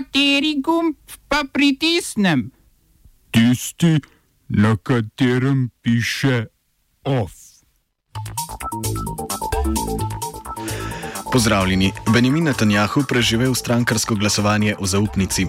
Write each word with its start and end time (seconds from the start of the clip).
Kateri 0.00 0.56
gumb 0.64 0.96
pa 1.28 1.44
pritisnem? 1.52 2.50
Tisti, 3.30 4.00
na 4.48 4.76
katerem 4.76 5.68
piše 5.82 6.46
OF. 7.04 7.32
Pozdravljeni. 11.32 11.92
Benjamin 12.12 12.44
Netanjahu 12.44 13.02
preživel 13.08 13.54
strankarsko 13.54 14.14
glasovanje 14.14 14.74
o 14.78 14.86
zaupnici. 14.86 15.46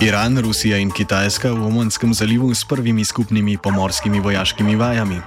Iran, 0.00 0.38
Rusija 0.38 0.78
in 0.78 0.90
Kitajska 0.90 1.52
v 1.52 1.66
Omanskem 1.66 2.14
zalivu 2.14 2.54
s 2.54 2.64
prvimi 2.64 3.04
skupnimi 3.04 3.58
pomorskimi 3.58 4.20
vojaškimi 4.20 4.76
vajami. 4.76 5.20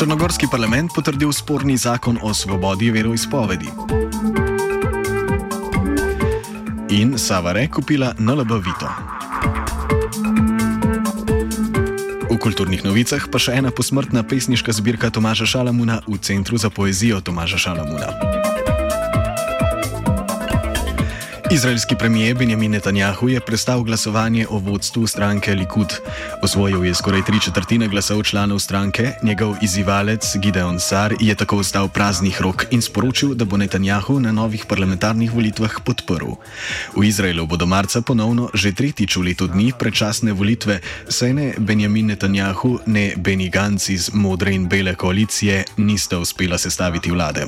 Črnogorski 0.00 0.46
parlament 0.48 0.94
potrdil 0.96 1.28
sporni 1.28 1.74
zakon 1.76 2.16
o 2.24 2.32
svobodi 2.34 2.88
veroizpovedi. 2.90 3.68
In 6.88 7.18
Savare 7.20 7.66
kupila 7.68 8.14
NLB 8.16 8.50
Vito. 8.64 8.88
V 12.32 12.38
kulturnih 12.40 12.80
novicah 12.80 13.28
pa 13.28 13.36
še 13.36 13.60
ena 13.60 13.68
posmrtna 13.68 14.24
pesniška 14.24 14.72
zbirka 14.72 15.12
Tomaža 15.12 15.44
Šalamuna 15.44 16.00
v 16.08 16.16
Centru 16.16 16.56
za 16.56 16.72
poezijo 16.72 17.20
Tomaža 17.20 17.60
Šalamuna. 17.60 18.29
Izraelski 21.52 21.96
premijer 21.96 22.36
Benjamin 22.36 22.70
Netanjahu 22.70 23.28
je 23.28 23.40
prestal 23.40 23.82
glasovanje 23.82 24.46
o 24.50 24.58
vodstvu 24.58 25.06
stranke 25.06 25.54
Likud. 25.54 25.94
Osvojil 26.42 26.84
je 26.84 26.94
skoraj 26.94 27.24
tri 27.24 27.40
četrtine 27.40 27.88
glasov 27.88 28.22
članov 28.22 28.58
stranke, 28.58 29.12
njegov 29.22 29.54
izzivalec 29.62 30.36
Gideon 30.36 30.80
Sar 30.80 31.14
je 31.20 31.34
tako 31.34 31.56
ostal 31.56 31.88
praznih 31.88 32.42
rok 32.42 32.64
in 32.70 32.82
sporočil, 32.82 33.34
da 33.34 33.44
bo 33.44 33.56
Netanjahu 33.56 34.20
na 34.20 34.32
novih 34.32 34.66
parlamentarnih 34.66 35.34
volitvah 35.34 35.70
podprl. 35.84 36.30
V 36.96 37.04
Izraelu 37.04 37.46
bodo 37.46 37.66
marca 37.66 38.02
ponovno 38.02 38.50
že 38.54 38.72
tretjič 38.72 39.16
v 39.16 39.20
letu 39.22 39.46
dni 39.46 39.72
predčasne 39.78 40.32
volitve, 40.32 40.80
saj 41.08 41.32
ne 41.32 41.54
Benjamin 41.58 42.06
Netanjahu, 42.06 42.78
ne 42.86 43.12
Beni 43.16 43.50
Gantz 43.50 43.90
iz 43.90 44.10
modre 44.14 44.54
in 44.54 44.68
bele 44.68 44.94
koalicije 44.94 45.64
nista 45.76 46.18
uspela 46.18 46.58
sestaviti 46.58 47.10
vlade. 47.10 47.46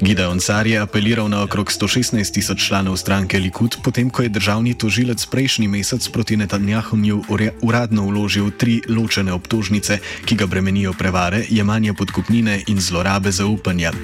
Gideon 0.00 0.40
Sar 0.40 0.66
je 0.66 0.78
apeliral 0.78 1.28
na 1.28 1.42
okrog 1.42 1.70
116 1.70 2.34
tisoč 2.34 2.66
članov 2.68 2.96
stranke 2.96 3.23
stranke 3.24 3.40
Likud, 3.40 3.80
potem 3.80 4.12
ko 4.12 4.20
je 4.20 4.28
državni 4.28 4.74
tožilec 4.76 5.16
prejšnji 5.16 5.64
mesec 5.64 6.04
proti 6.12 6.36
Netanjahuju 6.36 7.24
uradno 7.64 8.04
uložil 8.04 8.52
tri 8.52 8.82
ločene 8.84 9.32
obtožnice, 9.32 9.96
ki 10.28 10.36
ga 10.36 10.44
bremenijo 10.44 10.92
prevare, 10.92 11.40
jemanje 11.48 11.94
podkupnine 11.96 12.68
in 12.68 12.80
zlorabe 12.80 13.32
zaupanja. 13.32 13.96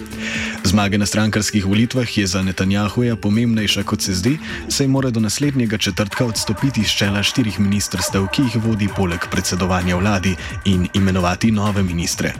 Zmage 0.64 0.96
na 0.96 1.04
strankarskih 1.04 1.66
volitvah 1.68 2.08
je 2.08 2.24
za 2.26 2.40
Netanjahuja 2.42 3.16
pomembnejša 3.20 3.84
kot 3.84 4.00
se 4.00 4.14
zdi, 4.16 4.38
saj 4.72 4.88
mora 4.88 5.10
do 5.10 5.20
naslednjega 5.20 5.76
četrtka 5.76 6.24
odstopiti 6.24 6.84
z 6.84 6.96
čela 6.96 7.20
štirih 7.22 7.60
ministrstev, 7.60 8.24
ki 8.32 8.42
jih 8.48 8.56
vodi 8.64 8.88
poleg 8.88 9.20
predsedovanja 9.30 10.00
vladi 10.00 10.32
in 10.64 10.88
imenovati 10.94 11.52
nove 11.52 11.82
ministre. 11.82 12.32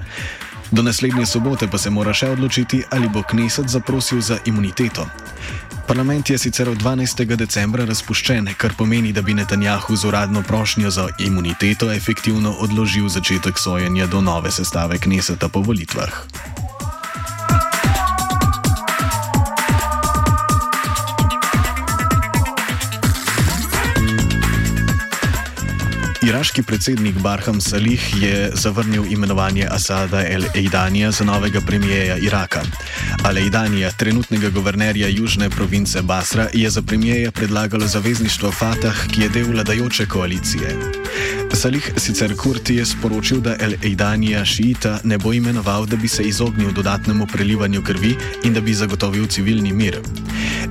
Do 0.73 0.83
naslednje 0.83 1.27
sobote 1.27 1.69
pa 1.69 1.79
se 1.79 1.91
mora 1.91 2.17
še 2.17 2.33
odločiti, 2.33 2.81
ali 2.91 3.09
bo 3.09 3.21
Kneset 3.23 3.69
zaprosil 3.69 4.25
za 4.25 4.41
imuniteto. 4.49 5.05
Parlament 5.91 6.31
je 6.31 6.39
sicer 6.39 6.69
od 6.69 6.79
12. 6.79 7.25
decembra 7.35 7.83
razpuščen, 7.85 8.53
kar 8.55 8.77
pomeni, 8.79 9.11
da 9.13 9.25
bi 9.27 9.35
Netanjahu 9.35 9.97
z 9.97 10.07
uradno 10.07 10.43
prošnjo 10.47 10.91
za 10.91 11.09
imuniteto 11.19 11.91
efektivno 11.93 12.53
odložil 12.63 13.09
začetek 13.09 13.59
sojenja 13.59 14.07
do 14.07 14.21
nove 14.21 14.53
sestave 14.55 14.99
Kneseta 15.03 15.49
po 15.49 15.61
volitvah. 15.67 16.23
Iraški 26.31 26.63
predsednik 26.63 27.17
Barham 27.19 27.61
Salih 27.61 28.03
je 28.23 28.51
zavrnil 28.55 29.05
imenovanje 29.13 29.67
Asada 29.71 30.21
el-Eidanija 30.23 31.11
za 31.11 31.25
novega 31.25 31.61
premijeja 31.61 32.17
Iraka. 32.17 32.63
Al-Eidanija, 33.25 33.91
trenutnega 33.97 34.51
guvernerja 34.51 35.09
južne 35.09 35.51
province 35.51 36.03
Basra, 36.03 36.47
je 36.55 36.71
za 36.71 36.83
premijeja 36.83 37.31
predlagalo 37.31 37.87
zavezništvo 37.87 38.53
Fatah, 38.53 39.07
ki 39.15 39.23
je 39.23 39.29
del 39.29 39.51
vladajoče 39.51 40.07
koalicije. 40.07 40.77
Salih 41.53 41.93
sicer 41.97 42.37
Kurti 42.37 42.75
je 42.77 42.87
sporočil, 42.87 43.41
da 43.41 43.57
el-Eidanija 43.61 44.45
šiita 44.45 45.01
ne 45.05 45.19
bo 45.19 45.33
imenoval, 45.33 45.87
da 45.87 45.97
bi 45.97 46.09
se 46.09 46.23
izognil 46.23 46.73
dodatnemu 46.73 47.27
prelivanju 47.27 47.83
krvi 47.83 48.17
in 48.45 48.55
da 48.55 48.61
bi 48.61 48.75
zagotovil 48.75 49.27
civilni 49.27 49.73
mir. 49.73 49.99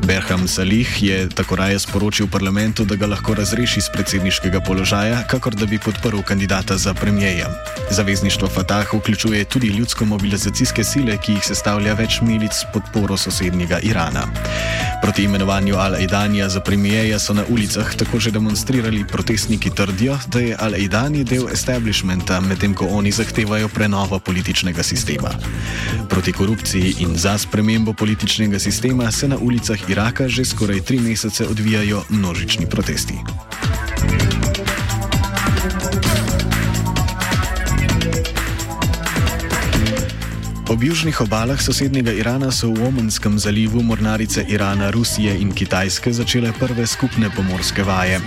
Berham 0.09 0.47
Salih 0.47 1.03
je 1.03 1.29
tako 1.29 1.55
raje 1.55 1.79
sporočil 1.79 2.27
parlamentu, 2.27 2.85
da 2.85 2.95
ga 2.95 3.05
lahko 3.05 3.33
razreši 3.37 3.81
z 3.81 3.89
predsedniškega 3.93 4.61
položaja, 4.65 5.21
kakor 5.29 5.53
da 5.55 5.65
bi 5.69 5.77
podprl 5.77 6.23
kandidata 6.25 6.77
za 6.77 6.93
premijeja. 6.93 7.49
Zavezništvo 7.91 8.47
Fatah 8.47 8.93
vključuje 8.93 9.45
tudi 9.45 9.67
ljudsko 9.67 10.05
mobilizacijske 10.05 10.83
sile, 10.83 11.17
ki 11.17 11.37
jih 11.37 11.45
sestavlja 11.45 11.93
več 11.93 12.21
milic 12.21 12.53
s 12.53 12.65
podporo 12.73 13.17
sosednjega 13.17 13.79
Irana. 13.85 14.25
Proti 15.01 15.23
imenovanju 15.23 15.75
Al-Aidanija 15.75 16.49
za 16.49 16.59
premijeja 16.59 17.19
so 17.19 17.33
na 17.33 17.43
ulicah 17.49 17.95
tako 17.95 18.19
že 18.19 18.31
demonstrirali 18.31 19.05
protestniki 19.07 19.69
trdijo, 19.69 20.17
da 20.27 20.39
je 20.39 20.57
Al-Aidani 20.57 21.23
del 21.23 21.47
establishmenta, 21.53 22.41
medtem 22.41 22.73
ko 22.73 22.87
oni 22.91 23.11
zahtevajo 23.11 23.67
prenovo 23.67 24.19
političnega 24.19 24.83
sistema. 24.83 25.29
Proti 26.09 26.33
korupciji 26.33 26.95
in 26.99 27.15
za 27.15 27.37
spremembo 27.37 27.93
političnega 27.93 28.59
sistema 28.59 29.11
se 29.11 29.27
na 29.27 29.37
ulicah 29.37 29.89
Iraka 29.99 30.31
že 30.31 30.47
skoraj 30.47 30.79
tri 30.87 30.95
mesece 31.03 31.43
odvijajo 31.43 32.03
množični 32.09 32.63
protesti. 32.71 33.19
Ob 40.71 40.83
južnih 40.83 41.21
obalah 41.21 41.59
sosednjega 41.59 42.15
Irana 42.15 42.47
so 42.47 42.71
v 42.71 42.87
Omanskem 42.87 43.35
zalivu 43.39 43.83
mornarice 43.83 44.45
Irana, 44.47 44.87
Rusije 44.91 45.35
in 45.35 45.51
Kitajske 45.51 46.15
začele 46.15 46.55
prve 46.55 46.87
skupne 46.87 47.27
pomorske 47.35 47.83
vaje. 47.83 48.23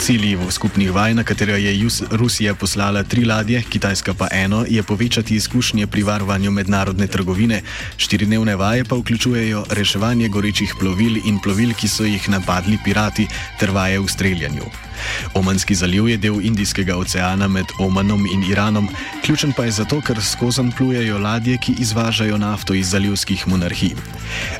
Cilji 0.00 0.38
skupnih 0.50 0.92
vaj, 0.92 1.14
na 1.14 1.24
katero 1.24 1.56
je 1.56 1.88
Rusija 2.10 2.54
poslala 2.54 3.02
tri 3.02 3.24
ladje, 3.24 3.62
Kitajska 3.62 4.14
pa 4.14 4.28
eno, 4.32 4.64
je 4.68 4.82
povečati 4.82 5.34
izkušnje 5.34 5.86
pri 5.86 6.02
varovanju 6.02 6.50
mednarodne 6.50 7.06
trgovine, 7.06 7.62
štiridnevne 7.96 8.56
vaje 8.56 8.84
pa 8.84 8.96
vključujejo 8.96 9.64
reševanje 9.70 10.28
gorečih 10.28 10.74
plovil 10.80 11.16
in 11.24 11.38
plovil, 11.38 11.74
ki 11.74 11.88
so 11.88 12.04
jih 12.04 12.28
napadli 12.28 12.78
pirati, 12.84 13.28
ter 13.60 13.70
vaje 13.70 14.00
v 14.00 14.08
streljanju. 14.08 14.89
Omanski 15.34 15.74
zaliv 15.74 16.08
je 16.08 16.16
del 16.16 16.40
Indijskega 16.42 16.96
oceana 16.96 17.48
med 17.48 17.66
Omanom 17.78 18.26
in 18.26 18.44
Iranom, 18.50 18.88
ključen 19.24 19.52
pa 19.52 19.64
je 19.64 19.70
zato, 19.70 20.00
ker 20.00 20.22
skozi 20.22 20.60
plujejo 20.76 21.18
ladje, 21.18 21.58
ki 21.58 21.74
izvažajo 21.78 22.38
nafto 22.38 22.74
iz 22.74 22.90
zalivskih 22.90 23.48
monarhij. 23.48 23.94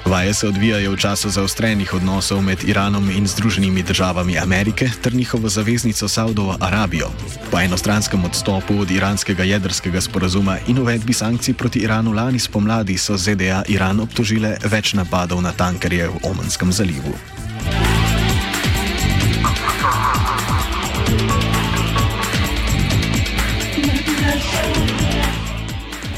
Vaje 0.05 0.35
se 0.35 0.49
odvijajo 0.49 0.93
v 0.93 0.97
času 0.97 1.31
zaostrenih 1.31 1.95
odnosov 1.95 2.43
med 2.43 2.65
Iranom 2.65 3.11
in 3.11 3.27
Združenimi 3.27 3.83
državami 3.83 4.39
Amerike 4.39 4.91
ter 5.03 5.15
njihovo 5.15 5.49
zaveznico 5.49 6.09
Saudovo 6.09 6.57
Arabijo. 6.61 7.11
Po 7.51 7.61
enostranskem 7.61 8.25
odstopu 8.25 8.79
od 8.79 8.91
iranskega 8.91 9.45
jedrskega 9.45 10.01
sporazuma 10.01 10.59
in 10.67 10.79
uvedbi 10.79 11.13
sankcij 11.13 11.55
proti 11.55 11.79
Iranu 11.79 12.13
lani 12.13 12.39
spomladi 12.39 12.99
so 12.99 13.17
ZDA 13.17 13.63
Iran 13.69 14.01
obtožile 14.01 14.57
več 14.65 14.93
napadov 14.93 15.43
na 15.43 15.53
tankerje 15.53 16.09
v 16.09 16.19
Omanskem 16.23 16.73
zalivu. 16.73 17.15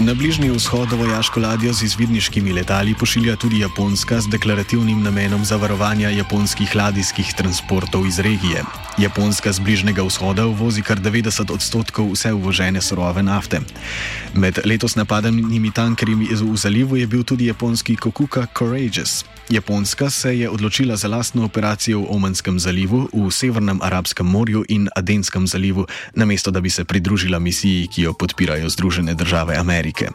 Na 0.02 0.14
bližnji 0.14 0.50
vzhod 0.50 0.92
vojaško 0.92 1.40
ladjo 1.40 1.72
z 1.72 1.82
izvidniškimi 1.82 2.52
letali 2.52 2.94
pošilja 2.94 3.36
tudi 3.36 3.58
Japonska 3.58 4.20
z 4.20 4.28
deklarativnim 4.28 5.02
namenom 5.02 5.44
zavarovanja 5.44 6.10
japonskih 6.10 6.74
ladijskih 6.76 7.34
transportov 7.36 8.06
iz 8.06 8.18
regije. 8.18 8.64
Japonska 8.98 9.52
z 9.52 9.58
bližnjega 9.58 10.04
vzhoda 10.04 10.46
uvozi 10.46 10.82
kar 10.82 11.00
90 11.00 11.48
odstotkov 11.48 12.12
vse 12.12 12.32
uvožene 12.32 12.80
surove 12.80 13.22
nafte. 13.22 13.60
Med 14.34 14.60
letos 14.64 14.96
napadenimi 14.96 15.70
tankerji 15.70 16.14
v 16.14 16.56
zalivu 16.56 16.96
je 16.96 17.06
bil 17.06 17.24
tudi 17.24 17.46
japonski 17.46 17.96
Kokuka 17.96 18.46
Courageous. 18.58 19.24
Japonska 19.50 20.10
se 20.10 20.38
je 20.38 20.50
odločila 20.50 20.96
za 20.96 21.08
lastno 21.08 21.44
operacijo 21.44 22.00
v 22.00 22.06
Omanskem 22.08 22.58
zalivu, 22.58 23.08
v 23.12 23.30
Severnem 23.30 23.80
Arabskem 23.82 24.26
morju 24.26 24.64
in 24.68 24.88
Adenskem 24.96 25.46
zalivu, 25.46 25.86
namesto 26.14 26.50
da 26.50 26.60
bi 26.60 26.70
se 26.70 26.84
pridružila 26.84 27.38
misiji, 27.38 27.86
ki 27.86 28.02
jo 28.02 28.12
podpirajo 28.12 28.68
Združene 28.68 29.14
države 29.14 29.56
Amerike. 29.56 30.08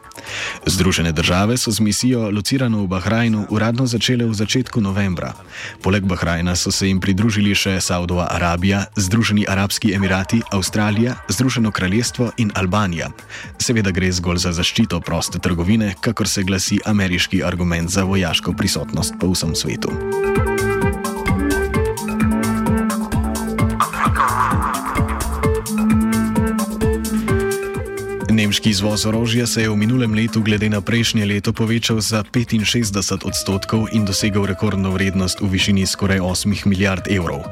Združene 0.66 1.12
države 1.12 1.56
so 1.56 1.70
z 1.70 1.80
misijo 1.80 2.30
locirano 2.30 2.82
v 2.82 2.86
Bahrajnu 2.86 3.46
uradno 3.50 3.86
začele 3.86 4.24
v 4.24 4.34
začetku 4.34 4.80
novembra. 4.80 5.34
Poleg 5.82 6.04
Bahrajna 6.04 6.56
so 6.56 6.72
se 6.72 6.86
jim 6.86 7.00
pridružili 7.00 7.54
še 7.54 7.80
Saudova 7.80 8.26
Arabija. 8.30 8.67
Arabija, 8.68 8.92
Združeni 8.96 9.46
arabski 9.48 9.94
emirati, 9.94 10.42
Avstralija, 10.52 11.14
Združeno 11.28 11.70
kraljestvo 11.70 12.30
in 12.36 12.50
Albanija. 12.54 13.08
Seveda 13.58 13.90
gre 13.90 14.12
zgolj 14.12 14.42
za 14.44 14.52
zaščito 14.52 15.00
proste 15.00 15.38
trgovine, 15.38 15.94
kakor 16.00 16.28
se 16.28 16.42
glasi 16.42 16.78
ameriški 16.84 17.42
argument 17.44 17.90
za 17.90 18.04
vojaško 18.04 18.52
prisotnost 18.52 19.14
po 19.20 19.32
vsem 19.32 19.54
svetu. 19.54 19.92
Nemški 28.48 28.70
izvoz 28.70 29.04
orožja 29.04 29.46
se 29.46 29.62
je 29.62 29.68
v 29.68 29.76
minulem 29.76 30.14
letu 30.16 30.40
glede 30.40 30.72
na 30.72 30.80
prejšnje 30.80 31.20
leto 31.28 31.52
povečal 31.52 32.00
za 32.00 32.24
65 32.24 33.28
odstotkov 33.28 33.92
in 33.92 34.08
dosegel 34.08 34.48
rekordno 34.48 34.88
vrednost 34.88 35.44
v 35.44 35.52
višini 35.52 35.84
skoraj 35.84 36.16
8 36.24 36.64
milijard 36.64 37.04
evrov. 37.12 37.44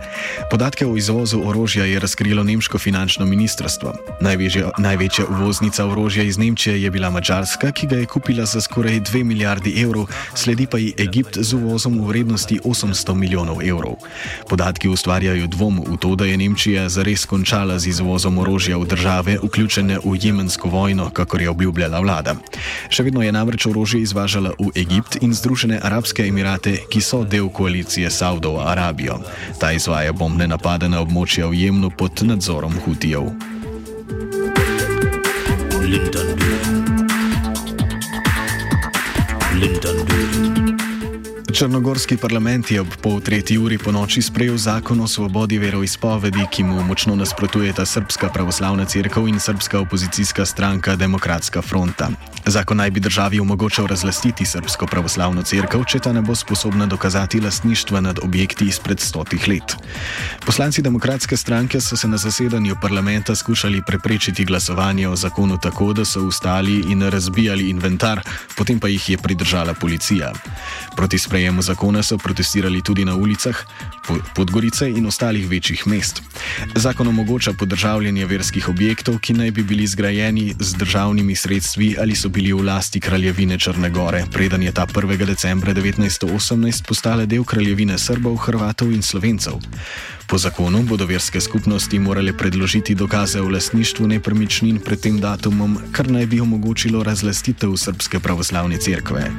Podatke 0.49 0.87
o 0.89 0.97
izvozu 0.97 1.45
orožja 1.45 1.85
je 1.85 2.01
razkrilo 2.01 2.41
nemško 2.41 2.79
finančno 2.81 3.29
ministrstvo. 3.29 3.93
Največja, 4.25 4.71
največja 4.81 5.29
uvoznica 5.29 5.85
orožja 5.85 6.25
iz 6.25 6.39
Nemčije 6.41 6.83
je 6.83 6.91
bila 6.91 7.11
Mačarska, 7.13 7.77
ki 7.77 7.87
ga 7.87 7.97
je 8.01 8.07
kupila 8.09 8.49
za 8.49 8.65
skoraj 8.65 9.01
2 9.01 9.25
milijardi 9.25 9.77
evrov, 9.77 10.09
sledi 10.33 10.65
pa 10.65 10.81
ji 10.81 10.95
Egipt 10.97 11.37
z 11.37 11.53
uvozom 11.53 12.01
v 12.01 12.09
vrednosti 12.09 12.61
800 12.65 13.15
milijonov 13.15 13.61
evrov. 13.61 14.01
Podatki 14.49 14.89
ustvarjajo 14.89 15.45
dvom 15.47 15.85
v 15.93 16.01
to, 16.01 16.17
da 16.17 16.25
je 16.25 16.41
Nemčija 16.41 16.89
zares 16.89 17.29
končala 17.29 17.77
z 17.79 17.93
izvozom 17.93 18.39
orožja 18.39 18.81
v 18.81 18.89
države, 18.89 19.37
vključene 19.45 20.01
v 20.01 20.17
jemensko 20.17 20.69
vojno, 20.69 20.86
kakor 21.11 21.43
je 21.43 21.51
obljubljala 21.51 22.01
vlada. 22.01 22.37
Še 22.89 23.03
vedno 23.03 23.23
je 23.23 23.33
namreč 23.33 23.67
orožje 23.67 24.01
izvažala 24.01 24.53
v 24.59 24.71
Egipt 24.75 25.19
in 25.21 25.35
Združene 25.35 25.81
arabske 25.83 26.27
emirate, 26.27 26.77
ki 26.91 27.01
so 27.01 27.25
del 27.25 27.49
koalicije 27.49 28.11
Saudovo 28.11 28.61
Arabijo. 28.61 29.19
Ta 29.59 29.73
izvaja 29.73 30.13
bombne 30.13 30.47
napade 30.47 30.89
na 30.89 31.03
območja 31.03 31.51
v 31.51 31.59
Jemnu 31.65 31.91
pod 31.91 32.23
nadzorom 32.23 32.79
Hutijev. 32.85 33.33
Linton. 35.83 36.46
Črnogorski 41.57 42.17
parlament 42.21 42.71
je 42.71 42.81
ob 42.81 42.91
pol 43.01 43.17
tretji 43.25 43.57
uri 43.59 43.79
po 43.81 43.89
noči 43.89 44.21
sprejel 44.23 44.59
zakon 44.61 45.01
o 45.01 45.07
svobodi 45.09 45.57
veroizpovedi, 45.59 46.45
ki 46.53 46.65
mu 46.69 46.83
močno 46.85 47.15
nasprotujeta 47.17 47.87
Srpska 47.87 48.29
pravoslavna 48.29 48.85
crkva 48.85 49.25
in 49.29 49.41
Srpska 49.41 49.81
opozicijska 49.81 50.45
stranka 50.45 50.97
Demokratska 50.97 51.63
fronta. 51.63 52.11
Zakon 52.47 52.77
naj 52.77 52.91
bi 52.91 53.01
državi 53.01 53.41
omogočal 53.41 53.87
razlastiti 53.87 54.45
Srpsko 54.45 54.87
pravoslavno 54.87 55.43
crkvo, 55.43 55.85
če 55.85 55.99
ta 55.99 56.13
ne 56.13 56.21
bo 56.21 56.35
sposobna 56.35 56.87
dokazati 56.87 57.41
lastništva 57.41 58.01
nad 58.01 58.21
objekti 58.23 58.69
izpred 58.69 59.01
stotih 59.01 59.49
let. 59.49 59.77
Poslanci 60.47 60.83
Demokratske 60.83 61.37
stranke 61.37 61.81
so 61.81 61.97
se 61.97 62.09
na 62.09 62.17
zasedanju 62.17 62.77
parlamenta 62.83 63.35
skušali 63.35 63.83
preprečiti 63.87 64.45
glasovanje 64.45 65.09
o 65.09 65.17
zakonu 65.17 65.59
tako, 65.59 65.93
da 65.93 66.05
so 66.05 66.21
ustali 66.21 66.85
in 66.93 67.03
razbijali 67.03 67.71
inventar, 67.71 68.21
potem 68.57 68.81
pa 68.81 68.89
jih 68.89 69.11
je 69.11 69.19
pridržala 69.19 69.75
policija. 69.75 70.33
Proti 70.97 71.19
sprejemu 71.19 71.46
zakona 71.63 72.03
so 72.03 72.19
protestirali 72.19 72.83
tudi 72.83 73.05
na 73.05 73.15
ulicah 73.15 73.57
Podgorice 74.35 74.91
in 74.91 75.07
ostalih 75.07 75.49
večjih 75.49 75.87
mest. 75.87 76.23
Zakon 76.75 77.09
omogoča 77.09 77.53
podržavljanje 77.53 78.27
verskih 78.27 78.69
objektov, 78.69 79.19
ki 79.19 79.33
naj 79.33 79.51
bi 79.51 79.63
bili 79.63 79.87
zgrajeni 79.87 80.55
z 80.61 80.77
državnimi 80.77 81.37
sredstvi 81.37 81.97
ali 82.01 82.15
so 82.15 82.29
bili 82.29 82.53
v 82.53 82.63
lasti 82.63 83.01
kraljevine 83.01 83.59
Črne 83.59 83.91
Gore, 83.91 84.25
preden 84.33 84.63
je 84.63 84.73
ta 84.73 84.87
1. 84.87 85.25
decembra 85.27 85.75
1918 85.75 86.87
postala 86.87 87.27
del 87.27 87.45
kraljevine 87.45 87.99
Srbov, 87.99 88.37
Hrvatov 88.37 88.93
in 88.93 89.03
Slovencev. 89.03 89.53
Po 90.27 90.39
zakonu 90.39 90.83
bodo 90.83 91.07
verske 91.07 91.41
skupnosti 91.41 91.99
morale 91.99 92.33
predložiti 92.33 92.95
dokaze 92.95 93.41
o 93.41 93.49
lasništvu 93.49 94.07
nepremičnin 94.07 94.79
pred 94.79 95.01
tem 95.01 95.21
datumom, 95.21 95.79
kar 95.93 96.11
naj 96.11 96.27
bi 96.27 96.41
omogočilo 96.41 97.03
razlastitev 97.03 97.77
Srpske 97.77 98.21
pravoslavne 98.21 98.77
cerkve. 98.77 99.31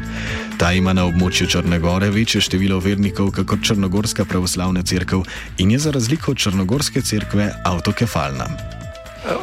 Ta 0.58 0.72
ima 0.74 0.94
na 0.94 1.04
območju 1.06 1.48
Črne 1.48 1.80
Gore 1.80 1.97
večje 2.06 2.42
število 2.42 2.80
vernikov 2.80 3.32
kot 3.32 3.64
Črnogorska 3.64 4.26
pravoslavna 4.26 4.84
cerkev 4.84 5.26
in 5.58 5.72
je 5.72 5.80
za 5.80 5.92
razliko 5.92 6.32
od 6.32 6.38
Črnogorske 6.38 7.02
cerkve 7.02 7.50
avtokefalna. 7.66 8.46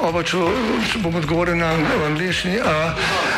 Oba, 0.00 0.22
če 0.22 0.38
bom 1.02 1.14
odgovoril 1.14 1.58
na 1.58 1.74
angliški. 2.06 2.60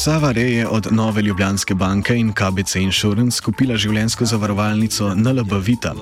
Sava 0.00 0.32
Re 0.32 0.42
je 0.42 0.68
od 0.68 0.86
Nove 0.90 1.22
Ljubljanske 1.22 1.74
banke 1.74 2.14
in 2.16 2.32
KBC 2.32 2.76
Insurance 2.76 3.42
kupila 3.44 3.76
življensko 3.76 4.24
zavarovalnico 4.24 5.10
NLB 5.14 5.52
Vita. 5.60 5.92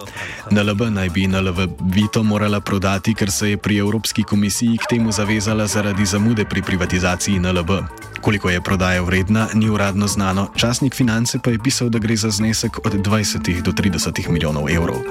NLB 0.55 0.85
naj 0.95 1.11
bi 1.11 1.25
NLB 1.27 1.59
Vito 1.97 2.23
morala 2.23 2.61
prodati, 2.61 3.15
ker 3.19 3.33
se 3.35 3.50
je 3.50 3.59
pri 3.59 3.81
Evropski 3.83 4.23
komisiji 4.23 4.79
k 4.79 4.87
temu 4.93 5.11
zavezala 5.12 5.67
zaradi 5.67 6.06
zamude 6.06 6.45
pri 6.45 6.62
privatizaciji 6.62 7.41
NLB. 7.43 7.75
Koliko 8.23 8.50
je 8.50 8.61
prodaja 8.62 9.03
vredna, 9.03 9.49
ni 9.55 9.67
uradno 9.71 10.06
znano, 10.06 10.47
časnik 10.55 10.95
finance 10.95 11.43
pa 11.43 11.50
je 11.50 11.59
pisal, 11.59 11.91
da 11.91 11.99
gre 11.99 12.17
za 12.17 12.31
znesek 12.31 12.79
od 12.87 12.95
20 13.03 13.62
do 13.62 13.73
30 13.73 14.29
milijonov 14.31 14.71
evrov. 14.71 15.03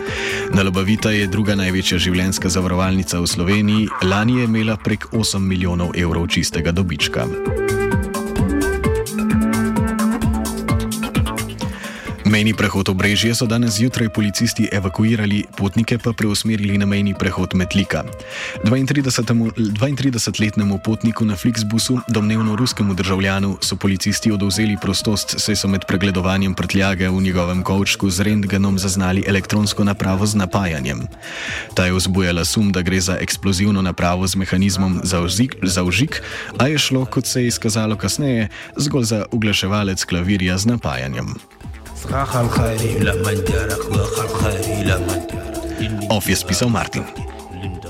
NLB 0.56 0.86
Vita 0.86 1.12
je 1.12 1.28
druga 1.28 1.60
največja 1.60 2.00
življenska 2.00 2.50
zavarovalnica 2.50 3.20
v 3.20 3.28
Sloveniji, 3.28 3.90
lani 4.08 4.40
je 4.40 4.48
imela 4.48 4.80
prek 4.80 5.12
8 5.12 5.44
milijonov 5.44 5.92
evrov 6.00 6.32
čistega 6.32 6.72
dobička. 6.72 7.28
Mejni 12.38 12.54
prehod 12.54 12.86
Obrežje 12.94 13.34
so 13.34 13.50
danes 13.50 13.82
zjutraj 13.82 14.14
policisti 14.14 14.70
evakuirali, 14.70 15.50
potnike 15.58 15.98
pa 15.98 16.14
preusmerili 16.14 16.78
na 16.78 16.86
mejni 16.86 17.18
prehod 17.18 17.58
Metlika. 17.58 18.06
32-letnemu 18.62 20.78
potniku 20.86 21.26
na 21.26 21.34
Flixbusu, 21.34 21.98
domnevno 22.08 22.54
ruskemu 22.56 22.94
državljanu, 22.94 23.58
so 23.62 23.76
policisti 23.76 24.32
oduzeli 24.32 24.78
prostost, 24.82 25.34
saj 25.42 25.56
so 25.56 25.68
med 25.68 25.90
pregledovanjem 25.90 26.54
prtljage 26.54 27.10
v 27.10 27.22
njegovem 27.22 27.64
kovčku 27.64 28.10
z 28.10 28.22
rentgenom 28.22 28.78
zaznali 28.78 29.26
elektronsko 29.28 29.84
napravo 29.84 30.26
z 30.26 30.38
napajanjem. 30.38 31.10
Ta 31.74 31.90
je 31.90 31.98
vzbujala 31.98 32.46
sum, 32.46 32.70
da 32.72 32.86
gre 32.86 33.02
za 33.02 33.18
eksplozivno 33.18 33.82
napravo 33.82 34.28
z 34.28 34.36
mehanizmom 34.36 35.02
za, 35.04 35.26
ozik, 35.26 35.58
za 35.64 35.84
užik, 35.84 36.22
a 36.58 36.68
je 36.68 36.78
šlo, 36.78 37.06
kot 37.06 37.26
se 37.26 37.42
je 37.42 37.48
izkazalo 37.48 37.98
kasneje, 37.98 38.50
zgolj 38.78 39.04
za 39.04 39.26
uglaševalec 39.32 40.06
klavirja 40.06 40.58
z 40.58 40.78
napajanjem. 40.78 41.34
Of 46.10 46.28
je 46.28 46.36
spisal 46.36 46.70
Martin. 46.70 47.27